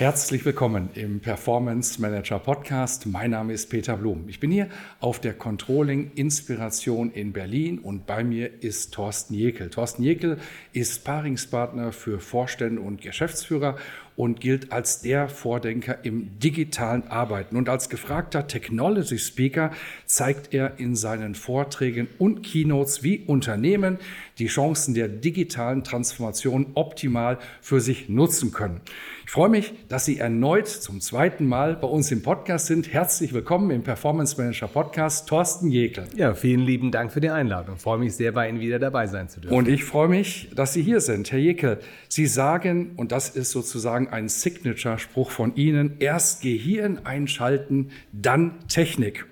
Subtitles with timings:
[0.00, 3.04] Herzlich willkommen im Performance Manager Podcast.
[3.04, 4.30] Mein Name ist Peter Blum.
[4.30, 9.68] Ich bin hier auf der Controlling Inspiration in Berlin und bei mir ist Thorsten Jekel.
[9.68, 10.38] Thorsten Jekel
[10.72, 13.76] ist Paringspartner für Vorstände und Geschäftsführer
[14.20, 17.56] und gilt als der Vordenker im digitalen Arbeiten.
[17.56, 19.70] Und als gefragter Technology Speaker
[20.04, 23.96] zeigt er in seinen Vorträgen und Keynotes, wie Unternehmen
[24.38, 28.82] die Chancen der digitalen Transformation optimal für sich nutzen können.
[29.30, 32.92] Ich freue mich, dass Sie erneut zum zweiten Mal bei uns im Podcast sind.
[32.92, 36.06] Herzlich willkommen im Performance Manager Podcast, Thorsten Jekel.
[36.16, 37.76] Ja, vielen lieben Dank für die Einladung.
[37.76, 39.56] Ich freue mich sehr, bei Ihnen wieder dabei sein zu dürfen.
[39.56, 41.30] Und ich freue mich, dass Sie hier sind.
[41.30, 41.78] Herr Jekel,
[42.08, 49.26] Sie sagen, und das ist sozusagen ein Signature-Spruch von Ihnen, erst Gehirn einschalten, dann Technik.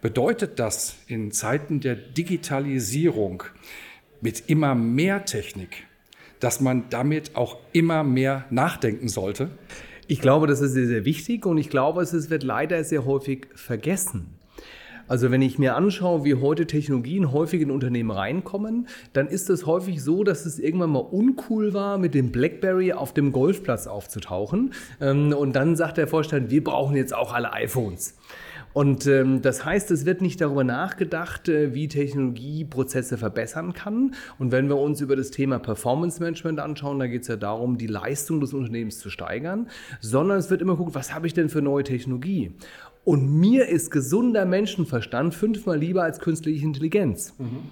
[0.00, 3.44] Bedeutet das in Zeiten der Digitalisierung
[4.20, 5.86] mit immer mehr Technik,
[6.40, 9.50] dass man damit auch immer mehr nachdenken sollte?
[10.06, 13.46] Ich glaube, das ist sehr, sehr wichtig und ich glaube, es wird leider sehr häufig
[13.54, 14.38] vergessen.
[15.06, 19.66] Also wenn ich mir anschaue, wie heute Technologien häufig in Unternehmen reinkommen, dann ist es
[19.66, 24.72] häufig so, dass es irgendwann mal uncool war, mit dem BlackBerry auf dem Golfplatz aufzutauchen.
[25.00, 28.16] Ähm, und dann sagt der Vorstand, wir brauchen jetzt auch alle iPhones.
[28.74, 34.16] Und ähm, das heißt, es wird nicht darüber nachgedacht, äh, wie Technologie Prozesse verbessern kann.
[34.38, 37.78] Und wenn wir uns über das Thema Performance Management anschauen, da geht es ja darum,
[37.78, 39.68] die Leistung des Unternehmens zu steigern,
[40.00, 42.52] sondern es wird immer gucken, was habe ich denn für neue Technologie?
[43.04, 47.34] Und mir ist gesunder Menschenverstand fünfmal lieber als künstliche Intelligenz.
[47.38, 47.68] Mhm.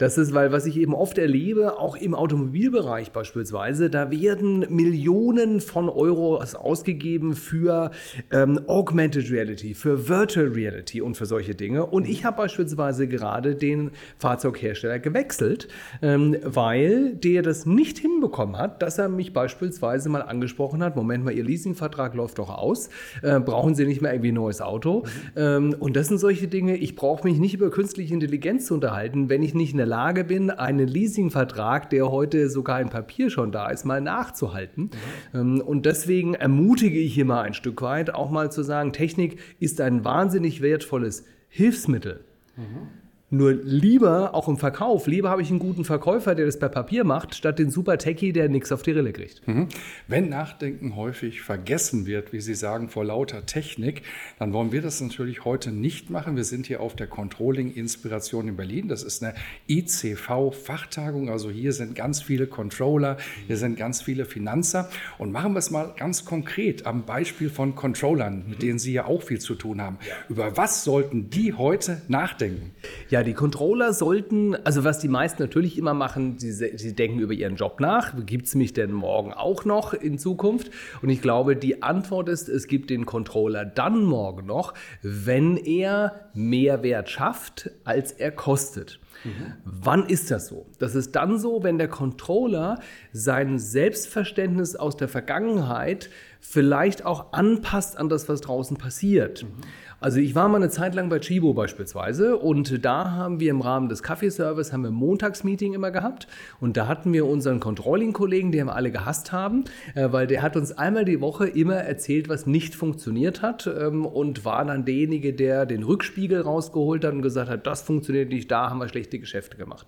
[0.00, 5.60] Das ist, weil was ich eben oft erlebe, auch im Automobilbereich beispielsweise, da werden Millionen
[5.60, 7.90] von Euro ausgegeben für
[8.32, 11.84] ähm, Augmented Reality, für Virtual Reality und für solche Dinge.
[11.84, 15.68] Und ich habe beispielsweise gerade den Fahrzeughersteller gewechselt,
[16.00, 21.26] ähm, weil der das nicht hinbekommen hat, dass er mich beispielsweise mal angesprochen hat, Moment
[21.26, 22.88] mal, Ihr Leasingvertrag läuft doch aus,
[23.20, 25.00] äh, brauchen Sie nicht mehr irgendwie ein neues Auto?
[25.00, 25.30] Mhm.
[25.36, 29.28] Ähm, und das sind solche Dinge, ich brauche mich nicht über künstliche Intelligenz zu unterhalten,
[29.28, 33.52] wenn ich nicht in der Lage bin, einen Leasingvertrag, der heute sogar in Papier schon
[33.52, 34.90] da ist, mal nachzuhalten.
[35.32, 35.60] Mhm.
[35.60, 39.80] Und deswegen ermutige ich hier mal ein Stück weit, auch mal zu sagen, Technik ist
[39.80, 42.24] ein wahnsinnig wertvolles Hilfsmittel.
[42.56, 42.99] Mhm.
[43.32, 47.04] Nur lieber, auch im Verkauf, lieber habe ich einen guten Verkäufer, der das per Papier
[47.04, 49.46] macht, statt den super Techie, der nichts auf die Rille kriegt.
[49.46, 49.68] Mhm.
[50.08, 54.02] Wenn Nachdenken häufig vergessen wird, wie Sie sagen, vor lauter Technik,
[54.40, 56.34] dann wollen wir das natürlich heute nicht machen.
[56.34, 58.88] Wir sind hier auf der Controlling-Inspiration in Berlin.
[58.88, 59.34] Das ist eine
[59.68, 61.30] ICV-Fachtagung.
[61.30, 63.16] Also hier sind ganz viele Controller,
[63.46, 64.90] hier sind ganz viele Finanzer.
[65.18, 69.04] Und machen wir es mal ganz konkret am Beispiel von Controllern, mit denen Sie ja
[69.04, 69.98] auch viel zu tun haben.
[70.28, 72.72] Über was sollten die heute nachdenken?
[73.08, 77.18] Ja, ja, die Controller sollten, also was die meisten natürlich immer machen, sie, sie denken
[77.18, 78.14] über ihren Job nach.
[78.24, 80.70] Gibt es mich denn morgen auch noch in Zukunft?
[81.02, 84.72] Und ich glaube, die Antwort ist, es gibt den Controller dann morgen noch,
[85.02, 89.00] wenn er mehr Wert schafft, als er kostet.
[89.24, 89.52] Mhm.
[89.64, 90.64] Wann ist das so?
[90.78, 92.80] Das ist dann so, wenn der Controller
[93.12, 96.08] sein Selbstverständnis aus der Vergangenheit
[96.40, 99.44] vielleicht auch anpasst an das, was draußen passiert.
[99.44, 99.62] Mhm.
[100.02, 103.60] Also ich war mal eine Zeit lang bei Chibo beispielsweise und da haben wir im
[103.60, 106.26] Rahmen des Kaffeeservice haben wir Montagsmeeting immer gehabt
[106.58, 109.64] und da hatten wir unseren Controlling-Kollegen, den wir alle gehasst haben,
[109.94, 114.06] äh, weil der hat uns einmal die Woche immer erzählt, was nicht funktioniert hat ähm,
[114.06, 118.50] und war dann derjenige, der den Rückspiegel rausgeholt hat und gesagt hat, das funktioniert nicht,
[118.50, 119.86] da haben wir schlechte Geschäfte gemacht.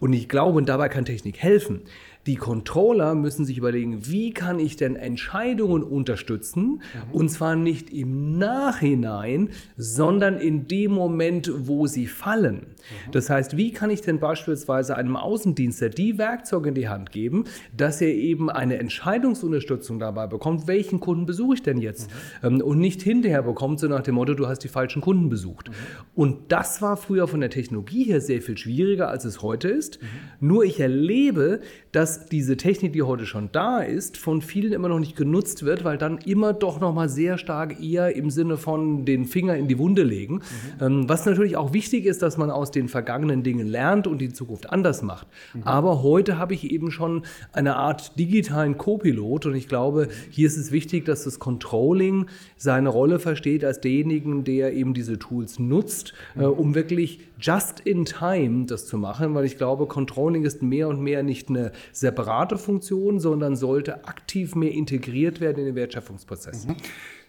[0.00, 1.80] Und ich glaube, und dabei kann Technik helfen.
[2.26, 6.64] Die Controller müssen sich überlegen, wie kann ich denn Entscheidungen unterstützen?
[6.64, 7.12] Mhm.
[7.12, 12.66] Und zwar nicht im Nachhinein, sondern in dem Moment, wo sie fallen.
[12.90, 13.12] Mhm.
[13.12, 17.44] Das heißt, wie kann ich denn beispielsweise einem Außendienster die Werkzeuge in die Hand geben,
[17.76, 22.10] dass er eben eine Entscheidungsunterstützung dabei bekommt, welchen Kunden besuche ich denn jetzt?
[22.42, 22.60] Mhm.
[22.60, 25.68] Und nicht hinterher bekommt, so nach dem Motto, du hast die falschen Kunden besucht.
[25.68, 25.74] Mhm.
[26.14, 30.00] Und das war früher von der Technologie her sehr viel schwieriger, als es heute ist.
[30.00, 30.48] Mhm.
[30.48, 31.60] Nur ich erlebe,
[31.92, 35.84] dass diese Technik, die heute schon da ist, von vielen immer noch nicht genutzt wird,
[35.84, 39.68] weil dann immer doch noch mal sehr stark eher im Sinne von den Finger in
[39.68, 40.34] die Wunde legen.
[40.80, 40.84] Mhm.
[40.84, 44.32] Ähm, was natürlich auch wichtig ist, dass man aus den vergangenen Dingen lernt und die
[44.32, 45.26] Zukunft anders macht.
[45.54, 45.62] Mhm.
[45.64, 50.56] Aber heute habe ich eben schon eine Art digitalen Co-Pilot und ich glaube, hier ist
[50.56, 52.26] es wichtig, dass das Controlling
[52.56, 56.52] seine Rolle versteht als derjenigen, der eben diese Tools nutzt, äh, mhm.
[56.52, 61.00] um wirklich just in time das zu machen, weil ich glaube, Controlling ist mehr und
[61.00, 66.66] mehr nicht eine separate Funktion, sondern sollte aktiv mehr integriert werden in den Wertschöpfungsprozess.
[66.66, 66.76] Mhm.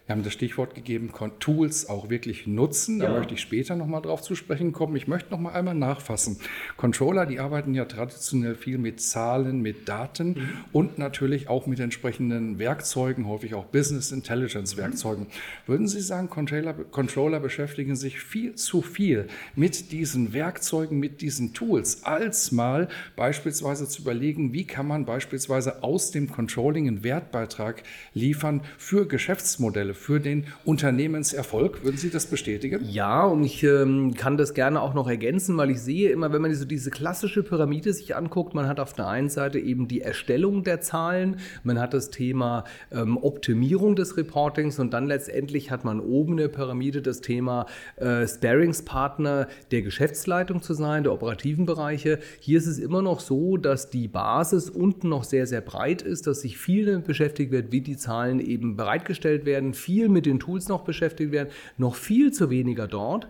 [0.08, 2.98] Wir haben das Stichwort gegeben, Tools auch wirklich nutzen.
[2.98, 3.18] Da ja.
[3.18, 4.96] möchte ich später nochmal drauf zu sprechen kommen.
[4.96, 6.38] Ich möchte noch mal einmal nachfassen.
[6.78, 10.48] Controller, die arbeiten ja traditionell viel mit Zahlen, mit Daten mhm.
[10.72, 15.24] und natürlich auch mit entsprechenden Werkzeugen, häufig auch Business Intelligence Werkzeugen.
[15.24, 15.66] Mhm.
[15.66, 21.52] Würden Sie sagen, Controller, Controller beschäftigen sich viel zu viel mit diesen Werkzeugen, mit diesen
[21.52, 27.82] Tools, als mal beispielsweise zu überlegen, wie kann man beispielsweise aus dem Controlling einen Wertbeitrag
[28.14, 31.84] liefern für Geschäftsmodelle, für den Unternehmenserfolg.
[31.84, 32.84] Würden Sie das bestätigen?
[32.88, 36.40] Ja, und ich ähm, kann das gerne auch noch ergänzen, weil ich sehe immer, wenn
[36.40, 40.00] man so diese klassische Pyramide sich anguckt, man hat auf der einen Seite eben die
[40.00, 45.84] Erstellung der Zahlen, man hat das Thema ähm, Optimierung des Reportings und dann letztendlich hat
[45.84, 47.66] man oben in der Pyramide das Thema
[47.96, 52.18] äh, Sparingspartner der Geschäftsleitung zu sein, der operativen Bereiche.
[52.40, 56.26] Hier ist es immer noch so, dass die Basis unten noch sehr, sehr breit ist,
[56.26, 60.38] dass sich viel damit beschäftigt wird, wie die Zahlen eben bereitgestellt werden, viel mit den
[60.38, 61.48] Tools noch beschäftigt werden,
[61.78, 63.26] noch viel zu weniger dort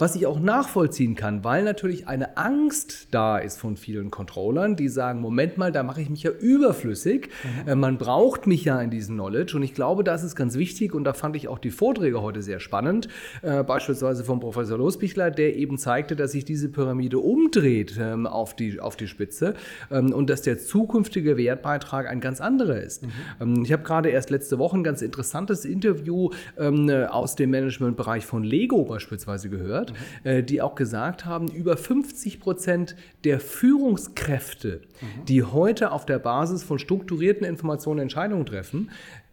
[0.00, 4.88] was ich auch nachvollziehen kann, weil natürlich eine Angst da ist von vielen Controllern, die
[4.88, 7.28] sagen, Moment mal, da mache ich mich ja überflüssig.
[7.64, 7.68] Mhm.
[7.68, 10.94] Äh, man braucht mich ja in diesem Knowledge und ich glaube, das ist ganz wichtig
[10.94, 13.08] und da fand ich auch die Vorträge heute sehr spannend,
[13.42, 18.56] äh, beispielsweise vom Professor Losbichler, der eben zeigte, dass sich diese Pyramide umdreht ähm, auf,
[18.56, 19.54] die, auf die Spitze
[19.90, 23.02] ähm, und dass der zukünftige Wertbeitrag ein ganz anderer ist.
[23.02, 23.10] Mhm.
[23.40, 28.44] Ähm, ich habe gerade erst letzte Woche ein ganz interessantes Interview aus dem Managementbereich von
[28.44, 29.89] Lego beispielsweise gehört
[30.24, 30.46] mhm.
[30.46, 35.24] die auch gesagt haben, über 50 Prozent der Führungskräfte, mhm.
[35.26, 38.90] die heute auf der Basis von strukturierten Informationen Entscheidungen treffen,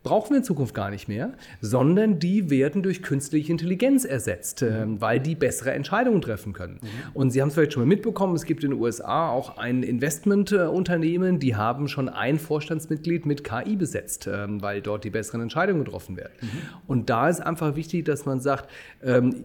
[0.07, 5.01] brauchen wir in Zukunft gar nicht mehr, sondern die werden durch künstliche Intelligenz ersetzt, mhm.
[5.01, 6.79] weil die bessere Entscheidungen treffen können.
[6.81, 6.87] Mhm.
[7.13, 9.83] Und Sie haben es vielleicht schon mal mitbekommen, es gibt in den USA auch ein
[9.83, 15.83] Investmentunternehmen, die haben schon ein Vorstandsmitglied mit KI besetzt, ähm, weil dort die besseren Entscheidungen
[15.83, 16.33] getroffen werden.
[16.41, 16.47] Mhm.
[16.87, 18.69] Und da ist einfach wichtig, dass man sagt,
[19.03, 19.43] ähm,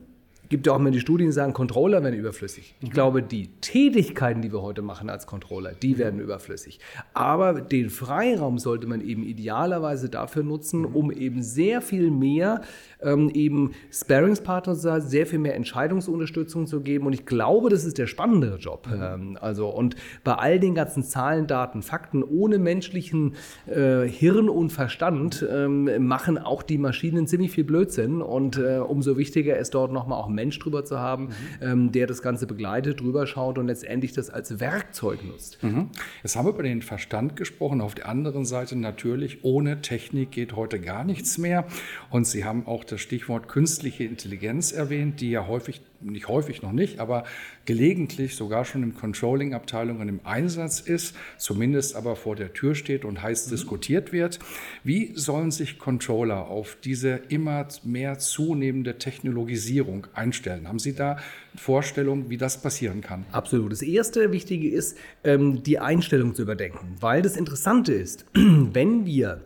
[0.53, 2.77] gibt ja auch immer die Studien, die sagen, Controller werden überflüssig.
[2.81, 2.93] Ich mhm.
[2.93, 6.79] glaube, die Tätigkeiten, die wir heute machen als Controller, die werden überflüssig.
[7.15, 10.95] Aber den Freiraum sollte man eben idealerweise dafür nutzen, mhm.
[10.95, 12.61] um eben sehr viel mehr
[13.03, 17.07] ähm, eben Sparingspartner zu sein, sehr viel mehr Entscheidungsunterstützung zu geben.
[17.07, 18.87] Und ich glaube, das ist der spannendere Job.
[18.87, 19.03] Mhm.
[19.03, 23.35] Ähm, also, und bei all den ganzen Zahlen, Daten, Fakten ohne menschlichen
[23.67, 28.23] äh, Hirn und Verstand ähm, machen auch die Maschinen ziemlich viel Blödsinn.
[28.23, 31.31] Und äh, umso wichtiger ist dort nochmal auch Mensch drüber zu haben, mhm.
[31.61, 35.63] ähm, der das Ganze begleitet, drüber schaut und letztendlich das als Werkzeug nutzt.
[35.63, 35.91] Mhm.
[36.23, 37.81] Jetzt haben wir über den Verstand gesprochen.
[37.81, 41.67] Auf der anderen Seite natürlich, ohne Technik geht heute gar nichts mehr.
[42.11, 46.73] Und Sie haben auch das Stichwort künstliche Intelligenz erwähnt, die ja häufig nicht häufig noch
[46.73, 47.25] nicht, aber
[47.65, 53.23] gelegentlich sogar schon in Controlling-Abteilungen im Einsatz ist, zumindest aber vor der Tür steht und
[53.23, 53.51] heiß mhm.
[53.51, 54.39] diskutiert wird.
[54.85, 60.69] Wie sollen sich Controller auf diese immer mehr zunehmende Technologisierung einstellen?
[60.69, 61.19] Haben Sie da
[61.55, 63.25] Vorstellung, wie das passieren kann?
[63.33, 63.73] Absolut.
[63.73, 69.43] Das erste Wichtige ist, ähm, die Einstellung zu überdenken, weil das Interessante ist, wenn wir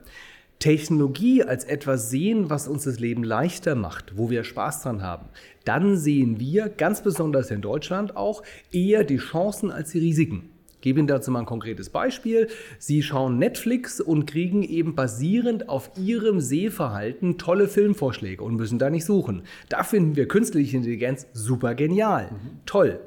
[0.59, 5.27] Technologie als etwas sehen, was uns das Leben leichter macht, wo wir Spaß dran haben,
[5.65, 10.51] dann sehen wir, ganz besonders in Deutschland auch, eher die Chancen als die Risiken.
[10.77, 12.49] Ich gebe Ihnen dazu mal ein konkretes Beispiel.
[12.79, 18.89] Sie schauen Netflix und kriegen eben basierend auf Ihrem Sehverhalten tolle Filmvorschläge und müssen da
[18.89, 19.43] nicht suchen.
[19.69, 22.31] Da finden wir künstliche Intelligenz super genial.
[22.31, 22.61] Mhm.
[22.67, 23.01] Toll.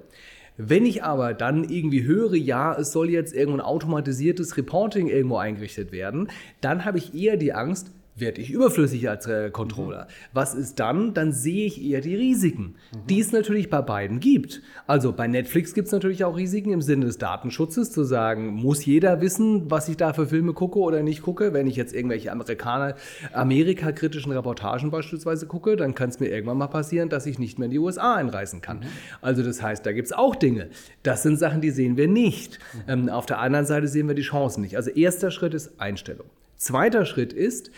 [0.61, 5.93] Wenn ich aber dann irgendwie höre, ja, es soll jetzt irgendein automatisiertes Reporting irgendwo eingerichtet
[5.93, 6.27] werden,
[6.59, 10.03] dann habe ich eher die Angst, werde ich überflüssig als äh, Controller.
[10.03, 10.13] Mhm.
[10.33, 11.13] Was ist dann?
[11.13, 13.07] Dann sehe ich eher die Risiken, mhm.
[13.07, 14.61] die es natürlich bei beiden gibt.
[14.87, 18.85] Also bei Netflix gibt es natürlich auch Risiken im Sinne des Datenschutzes, zu sagen, muss
[18.85, 21.53] jeder wissen, was ich da für Filme gucke oder nicht gucke.
[21.53, 22.95] Wenn ich jetzt irgendwelche Amerikaner,
[23.33, 27.65] Amerika-kritischen Reportagen beispielsweise gucke, dann kann es mir irgendwann mal passieren, dass ich nicht mehr
[27.65, 28.79] in die USA einreisen kann.
[28.79, 28.85] Mhm.
[29.21, 30.69] Also das heißt, da gibt es auch Dinge.
[31.03, 32.59] Das sind Sachen, die sehen wir nicht.
[32.73, 32.79] Mhm.
[32.87, 34.75] Ähm, auf der anderen Seite sehen wir die Chancen nicht.
[34.75, 36.27] Also erster Schritt ist Einstellung.
[36.57, 37.71] Zweiter Schritt ist,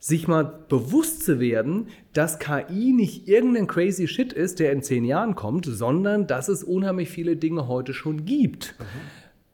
[0.00, 5.04] sich mal bewusst zu werden, dass KI nicht irgendein crazy Shit ist, der in zehn
[5.04, 8.74] Jahren kommt, sondern dass es unheimlich viele Dinge heute schon gibt.
[8.78, 8.84] Mhm.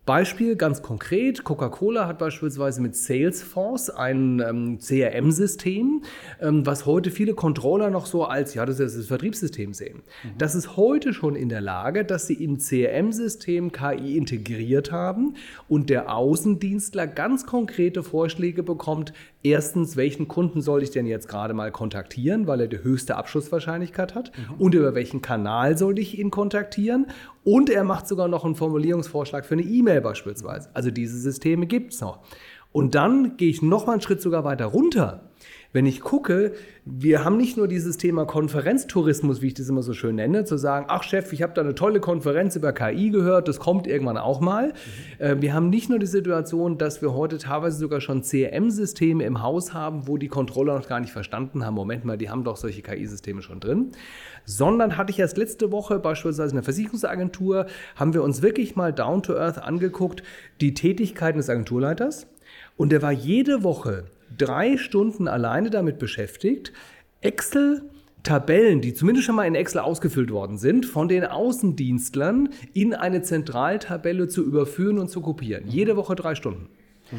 [0.07, 6.03] Beispiel ganz konkret, Coca-Cola hat beispielsweise mit Salesforce ein ähm, CRM-System,
[6.43, 10.03] ähm, was heute viele Controller noch so als, ja, das ist das Vertriebssystem sehen.
[10.23, 10.29] Mhm.
[10.37, 15.37] Das ist heute schon in der Lage, dass sie im CRM-System KI integriert haben
[15.69, 19.15] und der Außendienstler ganz konkrete Vorschläge bekommt.
[19.43, 24.15] Erstens, welchen Kunden soll ich denn jetzt gerade mal kontaktieren, weil er die höchste Abschlusswahrscheinlichkeit
[24.15, 24.33] hat?
[24.37, 24.55] Mhm.
[24.61, 27.07] Und über welchen Kanal soll ich ihn kontaktieren?
[27.45, 30.71] Und er macht sogar noch einen Formulierungsvorschlag für eine E-Mail beispielsweise.
[30.73, 32.21] Also diese Systeme gibt es noch.
[32.73, 35.31] Und dann gehe ich noch mal einen Schritt sogar weiter runter.
[35.73, 36.53] Wenn ich gucke,
[36.85, 40.57] wir haben nicht nur dieses Thema Konferenztourismus, wie ich das immer so schön nenne, zu
[40.57, 44.17] sagen, ach Chef, ich habe da eine tolle Konferenz über KI gehört, das kommt irgendwann
[44.17, 44.73] auch mal.
[45.19, 45.43] Mhm.
[45.43, 49.75] wir haben nicht nur die Situation, dass wir heute teilweise sogar schon CRM-Systeme im Haus
[49.75, 52.83] haben, wo die Controller noch gar nicht verstanden haben, Moment mal, die haben doch solche
[52.83, 53.91] KI-Systeme schon drin,
[54.45, 58.93] sondern hatte ich erst letzte Woche beispielsweise in der Versicherungsagentur, haben wir uns wirklich mal
[58.93, 60.23] down to earth angeguckt,
[60.61, 62.29] die Tätigkeiten des Agenturleiters.
[62.77, 64.05] Und der war jede Woche
[64.37, 66.73] drei Stunden alleine damit beschäftigt,
[67.21, 67.83] Excel
[68.25, 73.23] Tabellen, die zumindest schon mal in Excel ausgefüllt worden sind, von den Außendienstlern in eine
[73.23, 75.65] Zentraltabelle zu überführen und zu kopieren.
[75.69, 76.69] Jede Woche drei Stunden.
[77.11, 77.19] Mhm.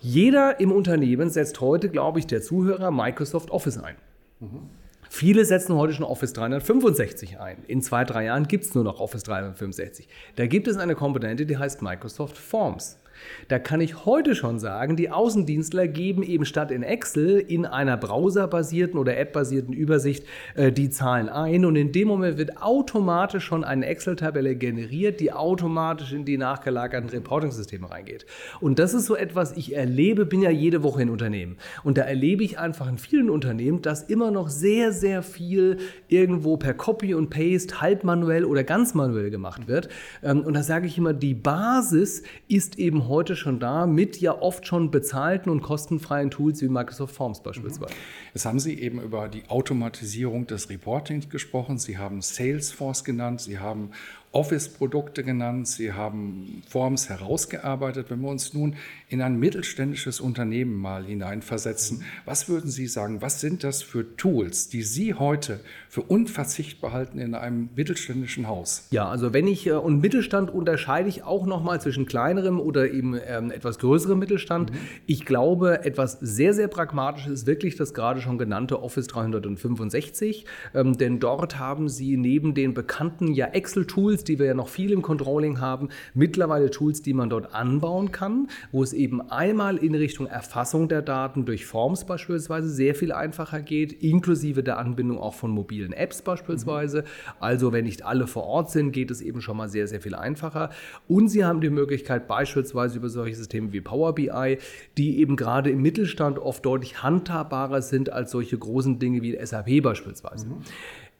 [0.00, 3.94] Jeder im Unternehmen setzt heute, glaube ich, der Zuhörer Microsoft Office ein.
[4.40, 4.68] Mhm.
[5.08, 7.58] Viele setzen heute schon Office 365 ein.
[7.68, 10.08] In zwei, drei Jahren gibt es nur noch Office 365.
[10.34, 12.98] Da gibt es eine Komponente, die heißt Microsoft Forms.
[13.48, 17.96] Da kann ich heute schon sagen, die Außendienstler geben eben statt in Excel in einer
[17.96, 20.24] browserbasierten oder appbasierten Übersicht
[20.54, 25.32] äh, die Zahlen ein und in dem Moment wird automatisch schon eine Excel-Tabelle generiert, die
[25.32, 28.26] automatisch in die nachgelagerten Reporting-Systeme reingeht.
[28.60, 32.02] Und das ist so etwas, ich erlebe, bin ja jede Woche in Unternehmen und da
[32.02, 37.14] erlebe ich einfach in vielen Unternehmen, dass immer noch sehr, sehr viel irgendwo per Copy
[37.14, 39.88] und Paste halb manuell oder ganz manuell gemacht wird.
[40.22, 44.40] Ähm, und da sage ich immer, die Basis ist eben heute schon da mit ja
[44.40, 47.92] oft schon bezahlten und kostenfreien Tools wie Microsoft Forms beispielsweise.
[48.32, 51.78] Jetzt haben Sie eben über die Automatisierung des Reportings gesprochen.
[51.78, 53.42] Sie haben Salesforce genannt.
[53.42, 53.90] Sie haben
[54.32, 58.06] Office-Produkte genannt, Sie haben Forms herausgearbeitet.
[58.08, 58.76] Wenn wir uns nun
[59.08, 64.70] in ein mittelständisches Unternehmen mal hineinversetzen, was würden Sie sagen, was sind das für Tools,
[64.70, 65.60] die Sie heute
[65.90, 68.88] für unverzichtbar halten in einem mittelständischen Haus?
[68.90, 73.14] Ja, also wenn ich, äh, und Mittelstand unterscheide ich auch nochmal zwischen kleinerem oder eben
[73.26, 74.72] ähm, etwas größerem Mittelstand.
[74.72, 74.76] Mhm.
[75.06, 80.96] Ich glaube, etwas sehr, sehr pragmatisches ist wirklich das gerade schon genannte Office 365, ähm,
[80.96, 84.92] denn dort haben Sie neben den bekannten ja Excel-Tools, Tools, die wir ja noch viel
[84.92, 89.94] im Controlling haben, mittlerweile Tools, die man dort anbauen kann, wo es eben einmal in
[89.94, 95.34] Richtung Erfassung der Daten durch Forms beispielsweise sehr viel einfacher geht, inklusive der Anbindung auch
[95.34, 97.02] von mobilen Apps beispielsweise.
[97.02, 97.32] Mhm.
[97.40, 100.14] Also wenn nicht alle vor Ort sind, geht es eben schon mal sehr, sehr viel
[100.14, 100.70] einfacher.
[101.08, 104.58] Und Sie haben die Möglichkeit beispielsweise über solche Systeme wie Power BI,
[104.96, 109.82] die eben gerade im Mittelstand oft deutlich handhabbarer sind als solche großen Dinge wie SAP
[109.82, 110.46] beispielsweise.
[110.46, 110.62] Mhm.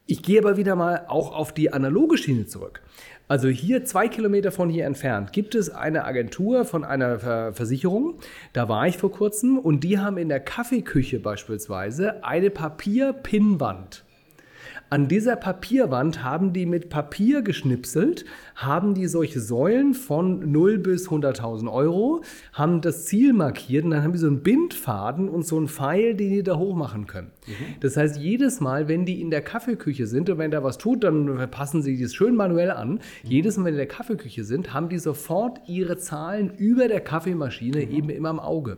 [0.05, 2.81] Ich gehe aber wieder mal auch auf die analoge Schiene zurück.
[3.29, 8.19] Also hier zwei Kilometer von hier entfernt gibt es eine Agentur von einer Versicherung.
[8.51, 14.03] Da war ich vor kurzem und die haben in der Kaffeeküche beispielsweise eine Papierpinnwand.
[14.93, 21.09] An dieser Papierwand haben die mit Papier geschnipselt, haben die solche Säulen von 0 bis
[21.09, 22.21] 100.000 Euro,
[22.53, 26.13] haben das Ziel markiert und dann haben die so einen Bindfaden und so einen Pfeil,
[26.13, 27.31] den die da hochmachen können.
[27.47, 27.79] Mhm.
[27.79, 31.03] Das heißt, jedes Mal, wenn die in der Kaffeeküche sind und wenn da was tut,
[31.03, 32.91] dann passen sie das schön manuell an.
[32.91, 32.99] Mhm.
[33.23, 37.01] Jedes Mal, wenn die in der Kaffeeküche sind, haben die sofort ihre Zahlen über der
[37.01, 37.91] Kaffeemaschine mhm.
[37.95, 38.77] eben immer im Auge.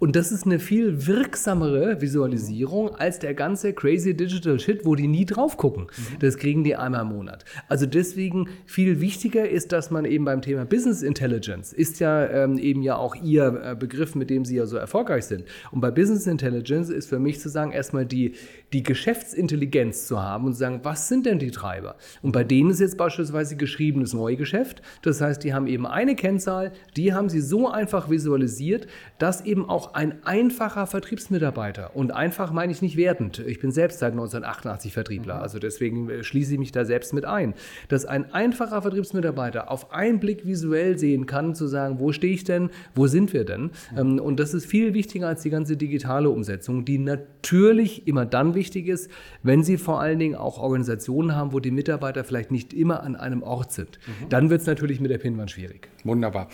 [0.00, 5.06] Und das ist eine viel wirksamere Visualisierung als der ganze crazy digital Shit, wo die
[5.06, 5.84] nie drauf gucken.
[5.84, 6.18] Mhm.
[6.20, 7.44] Das kriegen die einmal im Monat.
[7.68, 12.58] Also deswegen viel wichtiger ist, dass man eben beim Thema Business Intelligence ist ja ähm,
[12.58, 15.44] eben ja auch ihr äh, Begriff, mit dem sie ja so erfolgreich sind.
[15.70, 18.32] Und bei Business Intelligence ist für mich zu sagen, erstmal die,
[18.72, 21.96] die Geschäftsintelligenz zu haben und zu sagen, was sind denn die Treiber?
[22.22, 24.80] Und bei denen ist jetzt beispielsweise geschriebenes Neugeschäft.
[25.02, 28.86] Das heißt, die haben eben eine Kennzahl, die haben sie so einfach visualisiert,
[29.18, 33.98] dass eben auch ein einfacher Vertriebsmitarbeiter, und einfach meine ich nicht wertend, ich bin selbst
[33.98, 35.42] seit 1988 Vertriebler, mhm.
[35.42, 37.54] also deswegen äh, schließe ich mich da selbst mit ein,
[37.88, 42.44] dass ein einfacher Vertriebsmitarbeiter auf einen Blick visuell sehen kann, zu sagen, wo stehe ich
[42.44, 43.70] denn, wo sind wir denn?
[43.94, 44.18] Mhm.
[44.18, 48.88] Und das ist viel wichtiger als die ganze digitale Umsetzung, die natürlich immer dann wichtig
[48.88, 49.10] ist,
[49.42, 53.16] wenn Sie vor allen Dingen auch Organisationen haben, wo die Mitarbeiter vielleicht nicht immer an
[53.16, 53.98] einem Ort sind.
[54.06, 54.28] Mhm.
[54.28, 55.88] Dann wird es natürlich mit der Pinwand schwierig.
[56.04, 56.48] Wunderbar.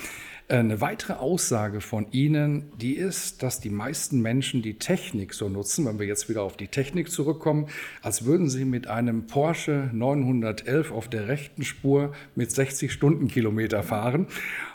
[0.49, 5.87] Eine weitere Aussage von Ihnen, die ist, dass die meisten Menschen die Technik so nutzen,
[5.87, 7.67] wenn wir jetzt wieder auf die Technik zurückkommen,
[8.00, 14.29] als würden sie mit einem Porsche 911 auf der rechten Spur mit 60 Stundenkilometer fahren.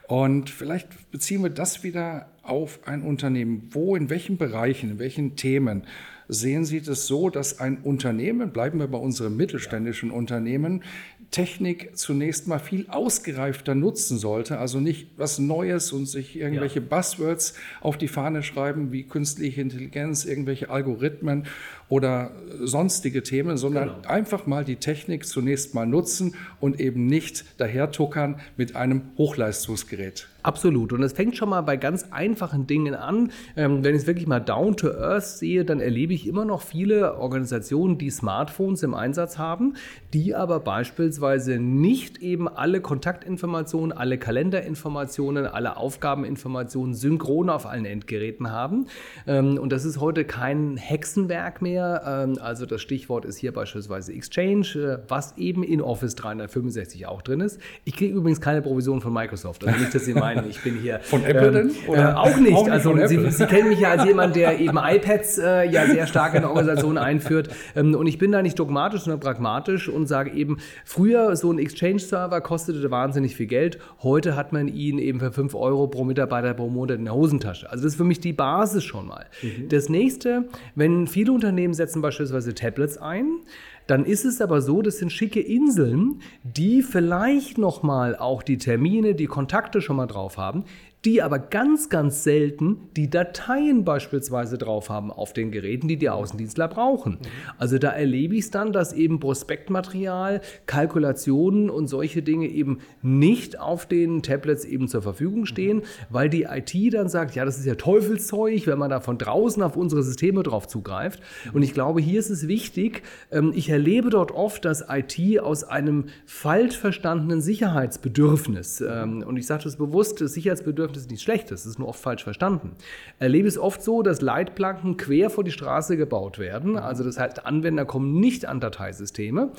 [0.09, 3.69] Und vielleicht beziehen wir das wieder auf ein Unternehmen.
[3.71, 5.83] Wo, in welchen Bereichen, in welchen Themen
[6.27, 10.83] sehen Sie das so, dass ein Unternehmen, bleiben wir bei unseren mittelständischen Unternehmen,
[11.31, 14.57] Technik zunächst mal viel ausgereifter nutzen sollte.
[14.57, 16.85] Also nicht was Neues und sich irgendwelche ja.
[16.87, 21.47] Buzzwords auf die Fahne schreiben, wie künstliche Intelligenz, irgendwelche Algorithmen
[21.87, 24.07] oder sonstige Themen, sondern genau.
[24.07, 30.27] einfach mal die Technik zunächst mal nutzen und eben nicht dahertuckern mit einem Hochleistungsgerät.
[30.43, 30.91] Absolut.
[30.93, 33.31] Und es fängt schon mal bei ganz einfachen Dingen an.
[33.55, 36.61] Ähm, wenn ich es wirklich mal down to earth sehe, dann erlebe ich immer noch
[36.61, 39.75] viele Organisationen, die Smartphones im Einsatz haben,
[40.13, 48.51] die aber beispielsweise nicht eben alle Kontaktinformationen, alle Kalenderinformationen, alle Aufgabeninformationen synchron auf allen Endgeräten
[48.51, 48.87] haben.
[49.27, 52.03] Ähm, und das ist heute kein Hexenwerk mehr.
[52.05, 57.21] Ähm, also das Stichwort ist hier beispielsweise Exchange, äh, was eben in Office 365 auch
[57.21, 57.59] drin ist.
[57.85, 59.65] Ich kriege übrigens keine Provision von Microsoft.
[59.65, 60.99] Also nicht, dass Sie meinen, meinen, ich bin hier.
[60.99, 61.53] Von Apple ähm,
[61.87, 61.95] denn?
[61.95, 62.55] Äh, auch nicht.
[62.55, 65.85] Auch nicht also Sie, Sie, kennen mich ja als jemand, der eben iPads äh, ja
[65.85, 67.49] sehr stark in der Organisation einführt.
[67.75, 71.59] Ähm, und ich bin da nicht dogmatisch, sondern pragmatisch und sage eben, früher so ein
[71.59, 73.79] Exchange-Server kostete wahnsinnig viel Geld.
[74.01, 77.69] Heute hat man ihn eben für 5 Euro pro Mitarbeiter pro Monat in der Hosentasche.
[77.69, 79.25] Also das ist für mich die Basis schon mal.
[79.41, 79.69] Mhm.
[79.69, 80.45] Das nächste,
[80.75, 83.39] wenn viele Unternehmen setzen beispielsweise Tablets ein,
[83.87, 89.15] dann ist es aber so, das sind schicke Inseln, die vielleicht nochmal auch die Termine,
[89.15, 90.65] die Kontakte schon mal drauf haben,
[91.03, 96.09] die aber ganz, ganz selten die Dateien beispielsweise drauf haben auf den Geräten, die die
[96.09, 97.17] Außendienstler brauchen.
[97.57, 103.59] Also da erlebe ich es dann, dass eben Prospektmaterial, Kalkulationen und solche Dinge eben nicht
[103.59, 105.81] auf den Tablets eben zur Verfügung stehen,
[106.11, 109.63] weil die IT dann sagt, ja, das ist ja Teufelszeug, wenn man da von draußen
[109.63, 111.19] auf unsere Systeme drauf zugreift.
[111.51, 115.63] Und ich glaube, hier ist es wichtig, ähm, ich erlebe dort oft, dass IT aus
[115.63, 121.23] einem falsch verstandenen Sicherheitsbedürfnis, ähm, und ich sage das bewusst, das Sicherheitsbedürfnis das ist nichts
[121.23, 122.71] Schlechtes, das ist nur oft falsch verstanden.
[123.19, 126.77] Erlebe es oft so, dass Leitplanken quer vor die Straße gebaut werden.
[126.77, 129.45] Also das heißt, Anwender kommen nicht an Dateisysteme.
[129.45, 129.51] Mhm.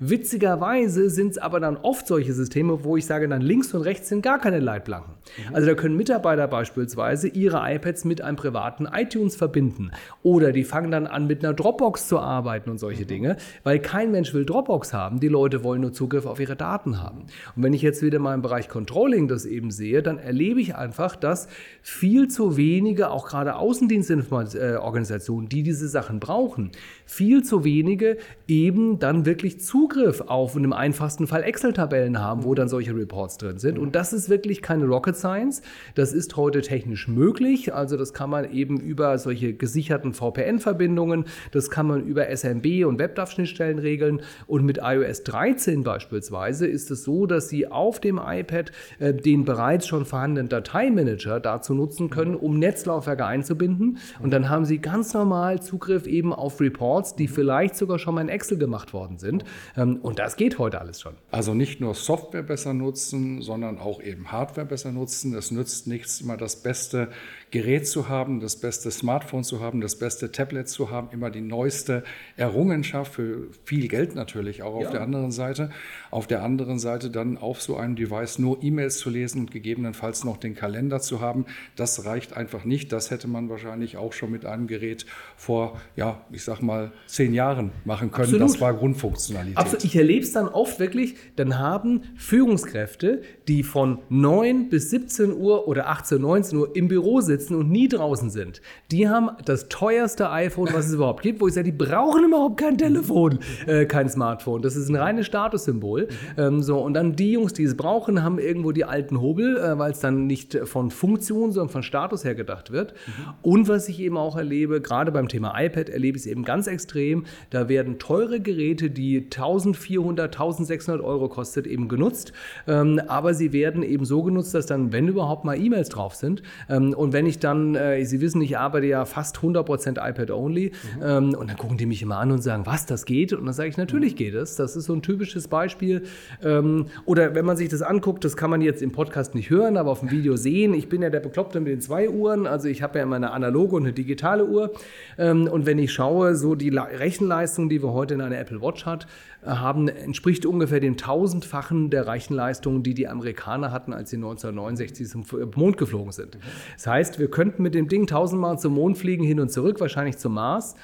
[0.00, 4.08] Witzigerweise sind es aber dann oft solche Systeme, wo ich sage, dann links und rechts
[4.08, 5.14] sind gar keine Leitplanken.
[5.48, 5.54] Mhm.
[5.54, 9.90] Also da können Mitarbeiter beispielsweise ihre iPads mit einem privaten iTunes verbinden.
[10.22, 13.08] Oder die fangen dann an, mit einer Dropbox zu arbeiten und solche mhm.
[13.08, 15.20] Dinge, weil kein Mensch will Dropbox haben.
[15.20, 17.26] Die Leute wollen nur Zugriff auf ihre Daten haben.
[17.56, 20.74] Und wenn ich jetzt wieder mal im Bereich Controlling das eben sehe, dann erlebe ich
[20.80, 21.46] einfach, dass
[21.82, 26.72] viel zu wenige, auch gerade Außendienstorganisationen, die diese Sachen brauchen,
[27.06, 28.16] viel zu wenige
[28.48, 33.38] eben dann wirklich Zugriff auf in dem einfachsten Fall Excel-Tabellen haben, wo dann solche Reports
[33.38, 33.78] drin sind.
[33.78, 35.62] Und das ist wirklich keine Rocket Science.
[35.94, 37.72] Das ist heute technisch möglich.
[37.74, 42.98] Also das kann man eben über solche gesicherten VPN-Verbindungen, das kann man über SMB und
[42.98, 44.22] WebDAV-Schnittstellen regeln.
[44.46, 49.44] Und mit iOS 13 beispielsweise ist es so, dass Sie auf dem iPad äh, den
[49.44, 53.98] bereits schon vorhandenen Dateien Dateimanager dazu nutzen können, um Netzlaufwerke einzubinden.
[54.20, 58.22] Und dann haben Sie ganz normal Zugriff eben auf Reports, die vielleicht sogar schon mal
[58.22, 59.44] in Excel gemacht worden sind.
[59.76, 61.14] Ähm, und das geht heute alles schon.
[61.30, 65.34] Also nicht nur Software besser nutzen, sondern auch eben Hardware besser nutzen.
[65.34, 67.08] Es nützt nichts, immer das beste
[67.50, 71.40] Gerät zu haben, das beste Smartphone zu haben, das beste Tablet zu haben, immer die
[71.40, 72.04] neueste
[72.36, 74.90] Errungenschaft für viel Geld natürlich auch auf ja.
[74.90, 75.70] der anderen Seite.
[76.12, 80.22] Auf der anderen Seite dann auf so einem Device nur E-Mails zu lesen und gegebenenfalls
[80.22, 82.92] noch den Kalender zu haben, das reicht einfach nicht.
[82.92, 85.04] Das hätte man wahrscheinlich auch schon mit einem Gerät
[85.36, 88.26] vor, ja, ich sag mal, zehn Jahren machen können.
[88.26, 88.48] Absolut.
[88.48, 89.58] Das war Grundfunktionalität.
[89.58, 89.84] Absolut.
[89.84, 95.66] Ich erlebe es dann oft wirklich, dann haben Führungskräfte, die von 9 bis 17 Uhr
[95.66, 100.30] oder 18, 19 Uhr im Büro sitzen und nie draußen sind, die haben das teuerste
[100.30, 104.08] iPhone, was es überhaupt gibt, wo ich sage, die brauchen überhaupt kein Telefon, äh, kein
[104.08, 104.62] Smartphone.
[104.62, 106.08] Das ist ein reines Statussymbol.
[106.36, 109.78] Ähm, so, und dann die Jungs, die es brauchen, haben irgendwo die alten Hobel, äh,
[109.78, 112.92] weil es dann nicht von Funktion, sondern von Status her gedacht wird.
[112.92, 113.34] Mhm.
[113.42, 116.66] Und was ich eben auch erlebe, gerade beim Thema iPad erlebe ich es eben ganz
[116.66, 122.32] extrem, da werden teure Geräte, die 1400, 1600 Euro kostet, eben genutzt.
[122.66, 126.42] Ähm, aber sie werden eben so genutzt, dass dann, wenn überhaupt mal E-Mails drauf sind
[126.68, 131.02] ähm, und wenn ich dann, äh, Sie wissen, ich arbeite ja fast 100% iPad-only mhm.
[131.02, 133.32] ähm, und dann gucken die mich immer an und sagen, was, das geht?
[133.32, 134.18] Und dann sage ich, natürlich mhm.
[134.18, 134.56] geht es.
[134.56, 136.02] Das ist so ein typisches Beispiel.
[136.42, 139.76] Ähm, oder wenn man sich das anguckt, das kann man jetzt im Podcast nicht hören,
[139.76, 140.74] aber auf dem Video sehen.
[140.74, 143.30] Ich bin ja der Bekloppte mit den zwei Uhren, also ich habe ja immer eine
[143.30, 144.72] analoge und eine digitale Uhr.
[145.18, 148.86] Ähm, und wenn ich schaue, so die Rechenleistung, die wir heute in einer Apple Watch
[148.86, 149.06] hat,
[149.44, 155.24] haben, entspricht ungefähr dem tausendfachen der Rechenleistung, die die Amerikaner hatten, als sie 1969 zum
[155.56, 156.38] Mond geflogen sind.
[156.76, 160.18] Das heißt, wir könnten mit dem Ding tausendmal zum Mond fliegen, hin und zurück, wahrscheinlich
[160.18, 160.74] zum Mars.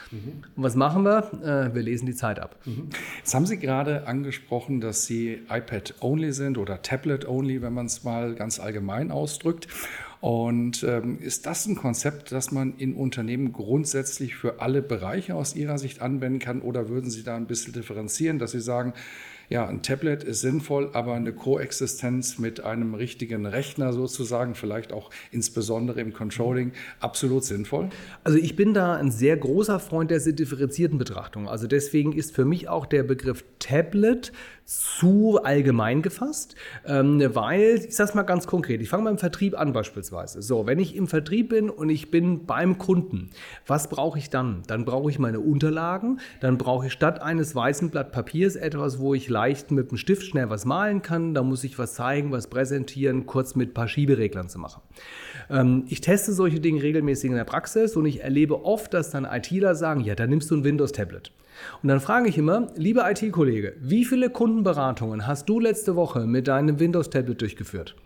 [0.57, 1.31] Und was machen wir?
[1.43, 2.57] Äh, wir lesen die Zeit ab.
[3.19, 8.35] Jetzt haben Sie gerade angesprochen, dass Sie iPad-only sind oder Tablet-only, wenn man es mal
[8.35, 9.69] ganz allgemein ausdrückt.
[10.21, 15.55] Und ähm, ist das ein Konzept, das man in Unternehmen grundsätzlich für alle Bereiche aus
[15.55, 16.63] Ihrer Sicht anwenden kann?
[16.63, 18.95] Oder würden Sie da ein bisschen differenzieren, dass Sie sagen,
[19.49, 25.11] ja, ein Tablet ist sinnvoll, aber eine Koexistenz mit einem richtigen Rechner sozusagen, vielleicht auch
[25.31, 27.91] insbesondere im Controlling, absolut sinnvoll?
[28.25, 31.49] Also ich bin da ein sehr großer Freund der differenzierten Betrachtung.
[31.49, 34.33] Also deswegen ist für mich auch der Begriff Tablet
[34.67, 39.59] zu allgemein gefasst, ähm, weil, ich sage es mal ganz konkret, ich fange beim Vertrieb
[39.59, 40.43] an beispielsweise.
[40.43, 43.31] So, wenn ich im Vertrieb bin und ich bin beim Kunden,
[43.67, 44.65] was brauche ich dann?
[44.67, 49.15] Dann brauche ich meine Unterlagen, dann brauche ich statt eines weißen Blatt Papiers etwas, wo
[49.15, 52.49] ich leicht mit dem Stift schnell was malen kann, da muss ich was zeigen, was
[52.49, 54.83] präsentieren, kurz mit ein paar Schiebereglern zu machen.
[55.49, 59.25] Ähm, ich teste solche Dinge regelmäßig in der Praxis und ich erlebe oft, dass dann
[59.25, 61.31] ITler sagen, ja, dann nimmst du ein Windows-Tablet.
[61.83, 66.49] Und dann frage ich immer, lieber IT-Kollege, wie viele Kundenberatungen hast du letzte Woche mit
[66.49, 67.97] deinem Windows-Tablet durchgeführt?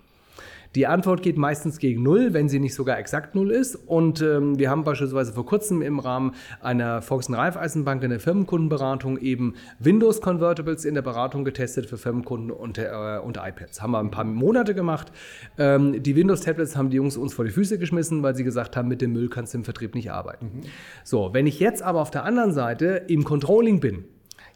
[0.77, 3.75] Die Antwort geht meistens gegen Null, wenn sie nicht sogar exakt Null ist.
[3.75, 9.19] Und ähm, wir haben beispielsweise vor kurzem im Rahmen einer Volks- Raiffeisenbank in der Firmenkundenberatung
[9.19, 13.83] eben Windows-Convertibles in der Beratung getestet für Firmenkunden und, äh, und iPads.
[13.83, 15.13] Haben wir ein paar Monate gemacht.
[15.59, 18.89] Ähm, die Windows-Tablets haben die Jungs uns vor die Füße geschmissen, weil sie gesagt haben,
[18.89, 20.47] mit dem Müll kannst du im Vertrieb nicht arbeiten.
[20.47, 20.61] Mhm.
[21.05, 24.05] So, wenn ich jetzt aber auf der anderen Seite im Controlling bin,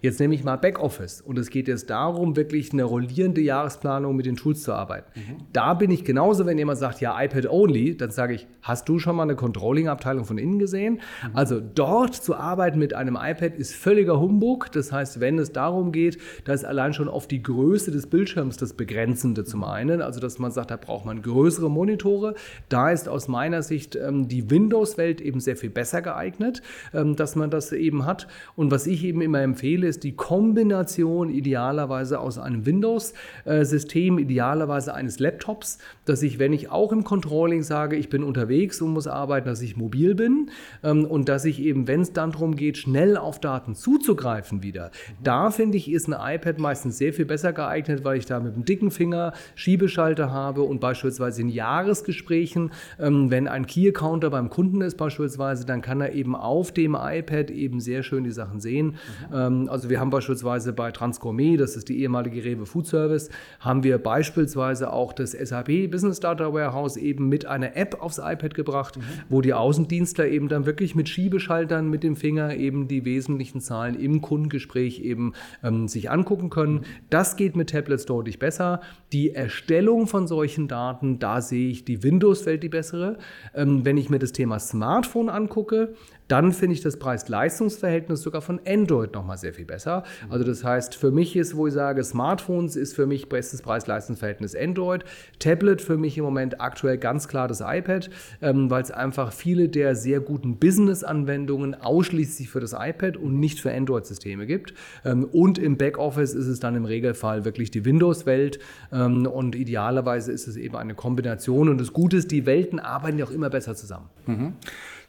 [0.04, 4.26] Jetzt nehme ich mal Backoffice und es geht jetzt darum, wirklich eine rollierende Jahresplanung mit
[4.26, 5.08] den Tools zu arbeiten.
[5.18, 5.36] Mhm.
[5.54, 8.98] Da bin ich genauso, wenn jemand sagt, ja, iPad only, dann sage ich, hast du
[8.98, 11.00] schon mal eine Controlling-Abteilung von innen gesehen?
[11.22, 11.30] Mhm.
[11.32, 14.70] Also dort zu arbeiten mit einem iPad ist völliger Humbug.
[14.72, 18.58] Das heißt, wenn es darum geht, da ist allein schon auf die Größe des Bildschirms
[18.58, 22.34] das Begrenzende zum einen, also dass man sagt, da braucht man größere Monitore.
[22.68, 26.60] Da ist aus meiner Sicht ähm, die Windows-Welt eben sehr viel besser geeignet,
[26.92, 28.28] ähm, dass man das eben hat.
[28.54, 35.20] Und was ich eben immer empfehle, ist die Kombination idealerweise aus einem Windows-System, idealerweise eines
[35.20, 39.46] Laptops, dass ich, wenn ich auch im Controlling sage, ich bin unterwegs und muss arbeiten,
[39.46, 40.50] dass ich mobil bin
[40.82, 44.90] ähm, und dass ich eben, wenn es dann darum geht, schnell auf Daten zuzugreifen wieder,
[45.22, 48.54] da finde ich, ist ein iPad meistens sehr viel besser geeignet, weil ich da mit
[48.54, 54.80] einem dicken Finger Schiebeschalter habe und beispielsweise in Jahresgesprächen, ähm, wenn ein Key-Accounter beim Kunden
[54.80, 58.96] ist beispielsweise, dann kann er eben auf dem iPad eben sehr schön die Sachen sehen.
[59.30, 59.68] Mhm.
[59.68, 63.28] also also wir haben beispielsweise bei Transgourmet, das ist die ehemalige Rewe Food Service,
[63.60, 68.54] haben wir beispielsweise auch das SAP Business Data Warehouse eben mit einer App aufs iPad
[68.54, 69.02] gebracht, mhm.
[69.28, 73.94] wo die Außendienstler eben dann wirklich mit Schiebeschaltern mit dem Finger eben die wesentlichen Zahlen
[73.94, 76.86] im Kundengespräch eben ähm, sich angucken können.
[77.10, 78.80] Das geht mit Tablets deutlich besser.
[79.12, 83.18] Die Erstellung von solchen Daten, da sehe ich die Windows-Welt die bessere.
[83.54, 85.92] Ähm, wenn ich mir das Thema Smartphone angucke,
[86.28, 90.04] dann finde ich das Preis-Leistungs-Verhältnis sogar von Android nochmal sehr viel besser.
[90.30, 94.56] Also das heißt, für mich ist, wo ich sage, Smartphones ist für mich bestes Preis-Leistungs-Verhältnis
[94.56, 95.04] Android.
[95.38, 98.08] Tablet für mich im Moment aktuell ganz klar das iPad,
[98.40, 103.60] ähm, weil es einfach viele der sehr guten Business-Anwendungen ausschließlich für das iPad und nicht
[103.60, 104.74] für Android-Systeme gibt.
[105.04, 108.58] Ähm, und im Backoffice ist es dann im Regelfall wirklich die Windows-Welt
[108.92, 111.68] ähm, und idealerweise ist es eben eine Kombination.
[111.68, 114.08] Und das Gute ist, die Welten arbeiten ja auch immer besser zusammen.
[114.26, 114.52] Mhm.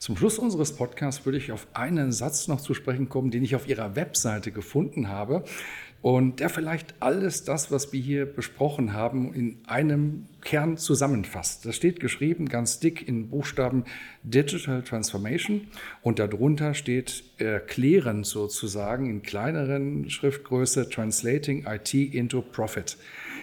[0.06, 3.56] Zum Schluss unseres Podcasts würde ich auf einen Satz noch zu sprechen kommen, den ich
[3.56, 5.44] auf Ihrer Webseite gefunden habe
[6.04, 11.66] und der vielleicht alles das, was wir hier besprochen haben, in einem Kern zusammenfasst.
[11.66, 13.84] Das steht geschrieben ganz dick in Buchstaben
[14.22, 15.70] Digital Transformation
[16.04, 22.96] und darunter steht erklärend sozusagen in kleineren Schriftgröße Translating IT into Profit.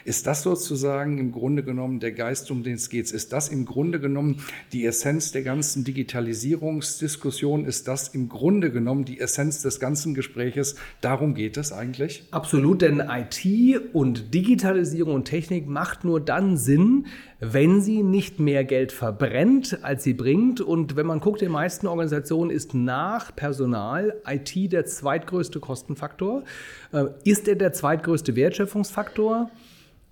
[0.05, 3.11] Ist das sozusagen im Grunde genommen der Geist, um den es geht?
[3.11, 7.65] Ist das im Grunde genommen die Essenz der ganzen Digitalisierungsdiskussion?
[7.65, 10.77] Ist das im Grunde genommen die Essenz des ganzen Gespräches?
[11.01, 12.25] Darum geht es eigentlich?
[12.31, 17.07] Absolut, denn IT und Digitalisierung und Technik macht nur dann Sinn,
[17.41, 20.61] wenn sie nicht mehr Geld verbrennt, als sie bringt.
[20.61, 26.45] Und wenn man guckt, in den meisten Organisationen ist nach Personal IT der zweitgrößte Kostenfaktor.
[26.93, 29.51] Äh, ist er der zweitgrößte Wertschöpfungsfaktor?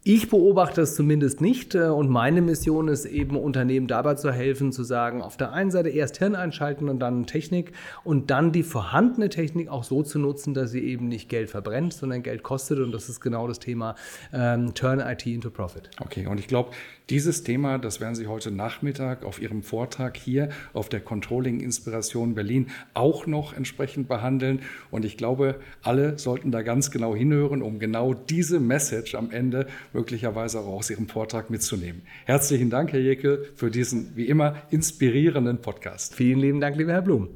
[0.03, 4.73] Ich beobachte es zumindest nicht äh, und meine Mission ist eben, Unternehmen dabei zu helfen,
[4.73, 8.63] zu sagen, auf der einen Seite erst Hirn einschalten und dann Technik und dann die
[8.63, 12.79] vorhandene Technik auch so zu nutzen, dass sie eben nicht Geld verbrennt, sondern Geld kostet
[12.79, 13.95] und das ist genau das Thema
[14.33, 15.91] ähm, Turn IT into Profit.
[16.01, 16.71] Okay, und ich glaube,
[17.11, 22.35] dieses Thema, das werden Sie heute Nachmittag auf Ihrem Vortrag hier auf der Controlling Inspiration
[22.35, 24.61] Berlin auch noch entsprechend behandeln
[24.91, 29.67] und ich glaube, alle sollten da ganz genau hinhören, um genau diese Message am Ende
[29.93, 32.03] möglicherweise auch aus Ihrem Vortrag mitzunehmen.
[32.25, 36.15] Herzlichen Dank, Herr Jekyll, für diesen wie immer inspirierenden Podcast.
[36.15, 37.29] Vielen lieben Dank, lieber Herr Blum.